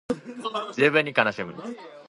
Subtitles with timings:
[0.75, 1.53] 十分に悲しむ